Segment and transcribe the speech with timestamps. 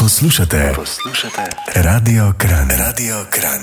[0.00, 1.42] Poslušate, poslušate,
[1.76, 3.60] radio kran, radio kran.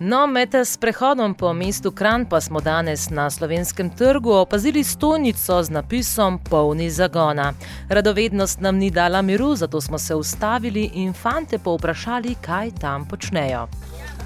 [0.00, 5.70] No, med sprehodom po mestu Kran pa smo danes na slovenskem trgu opazili stojnico z
[5.70, 7.52] napisom Polni zagona.
[7.88, 13.68] Radovednost nam ni dala miru, zato smo se ustavili in fante povprašali, kaj tam počnejo.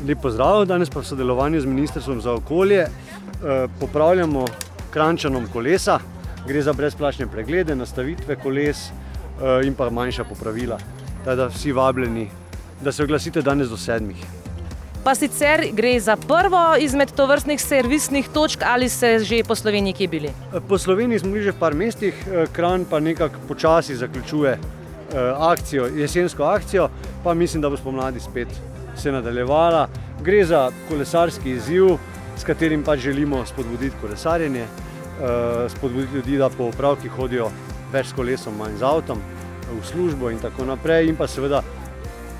[0.09, 2.89] Lep pozdrav, danes pa v sodelovanju z Ministrstvom za okolje eh,
[3.81, 4.45] popravljamo
[4.91, 5.99] krančanom kolesa.
[6.49, 8.91] Gre za brezplačne preglede, nastavitve koles
[9.65, 10.79] in pa manjša popravila.
[11.25, 12.29] Teda vsi vabljeni,
[12.81, 14.17] da se oglasite danes do sedmih.
[15.05, 20.09] Pa sicer gre za prvo izmed tovrstnih servisnih točk ali se že po Sloveniji kje
[20.09, 20.29] bili?
[20.29, 24.53] Eh, Po Sloveniji smo bili že v par mestih, eh, Kran pa nekako počasi zaključuje
[24.53, 24.59] eh,
[25.39, 26.89] akcijo, jesensko akcijo,
[27.25, 28.49] pa mislim, da bo spomladi spet
[28.97, 29.89] se nadaljevala.
[30.23, 31.99] Gre za kolesarski izziv,
[32.37, 37.51] s katerim pa želimo spodbuditi kolesarjenje, eh, spodbuditi ljudi, da po opravkih hodijo
[37.95, 39.23] več s kolesom, manj z avtom,
[39.71, 41.09] v službo in tako naprej.
[41.13, 41.63] In pa seveda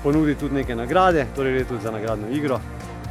[0.03, 2.59] ponuditi tudi neke nagrade, torej gre tudi za nagradno igro,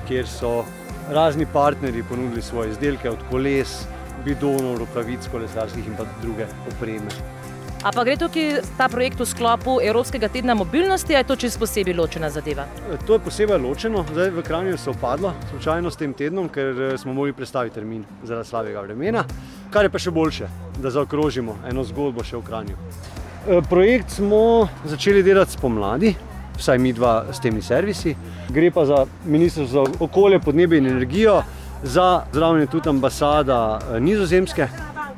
[0.09, 0.63] kjer so
[1.11, 3.83] razni partnerji ponudili svoje izdelke od koles,
[4.25, 7.11] bidonov, rokavic, kolesarskih in pa druge opreme.
[7.85, 11.61] A pa gre tukaj ta projekt v sklopu Evropskega tedna mobilnosti, ali je to čisto
[11.61, 12.65] posebej ločena zadeva?
[13.05, 16.97] To je posebej ločeno, zdaj v Kranju se opadlo, slučajno s tem tednom, ker eh,
[16.97, 19.27] smo morali predstaviti termin zaradi slabega vremena,
[19.75, 20.47] kar je pa še boljše,
[20.79, 22.77] da zaokrožimo eno zgodbo še v Kranju.
[22.79, 26.13] Eh, Projekt smo začeli delati spomladi,
[26.55, 28.15] vsaj mi dva s temi servisi.
[28.55, 31.41] Gre pa za Ministrstvo za okolje, podnebje in energijo,
[31.83, 34.69] za zraven je tudi ambasada eh, Nizozemske,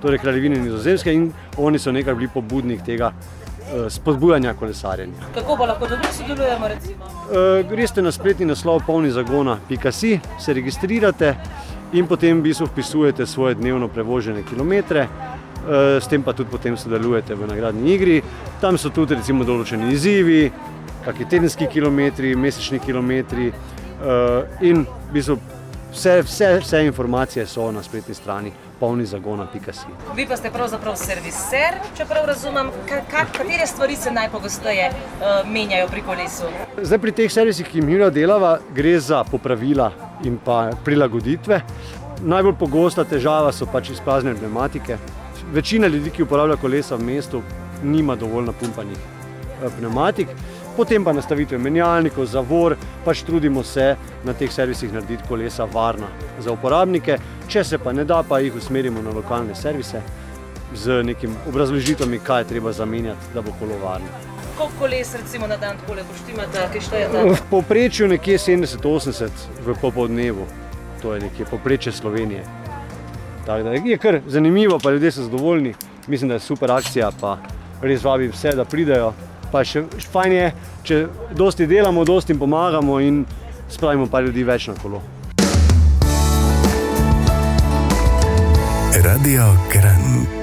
[0.01, 1.29] torej Kraljevine Nizozemske in
[1.61, 5.35] oni so nekaj bili pobudnik tega eh, spodbujanja kolesarjenja.
[5.37, 6.73] Kako pa lahko dobro sodelujemo?
[6.73, 7.13] Recimo?
[7.69, 11.35] Greste na spletni naslov polni zagona.si, se registrirate
[11.93, 15.09] in potem v bistvu vpisujete svoje dnevno prevožene kilometre.
[15.67, 18.23] eh, S tem pa tudi potem sodelujete v nagradni igri.
[18.61, 20.53] Tam so tudi recimo določeni izzivi,
[21.05, 25.39] kakšni tedenski kilometri, mesečni kilometri eh, in v bistvu
[25.97, 29.87] vse, vse, vse informacije so na spletni strani polni zagona.si.
[30.17, 32.69] Vi pa ste pravzaprav serviser, če prav razumem.
[32.89, 36.51] Ka, ka, katere stvari se najpogosteje uh, menjajo pri kolesu?
[36.83, 39.91] Zdaj pri teh servisih, ki jih mi delava, gre za popravila
[40.25, 41.61] in pa prilagoditve.
[42.23, 44.99] Najbolj pogosta težava so pač izpraznjene pneumatike.
[45.53, 47.43] Večina ljudi, ki uporablja kolesa v mestu,
[47.83, 50.29] nima dovolj napumpanih eh, pneumatik.
[50.77, 53.95] Potem pa nastavitve menjalnikov, zavor, pač trudimo se
[54.25, 57.17] na teh servisih narediti kolesa varna za uporabnike.
[57.49, 60.03] Če se pa ne da, pa jih usmerimo na lokalne servise
[60.75, 64.09] z nekim obrazložitvami, kaj je treba zamenjati, da bo kolo varno.
[64.59, 67.25] Koliko koles recimo na dan takole poštimate, kaj štejete?
[67.31, 69.29] V povprečju nekje 70-80
[69.65, 70.47] v popoldnevu,
[71.03, 72.45] to je nekje povprečje Slovenije.
[73.47, 75.75] Tako da je kar zanimivo, pa ljudje so zadovoljni.
[76.07, 77.39] Mislim, da je super akcija, pa
[77.83, 79.13] res vabim vse, da pridejo.
[79.53, 80.47] Pa še fajn je,
[80.83, 81.03] če
[81.39, 83.25] dosti delamo, dosti jim pomagamo in
[83.71, 85.03] spravimo pa ljudi več na kolo.
[89.07, 90.36] Radio kran.